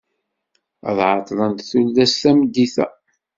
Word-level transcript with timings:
Ad 0.89 0.97
ɛeṭṭlent 1.09 1.65
tullas 1.69 2.13
tameddit-a. 2.21 2.85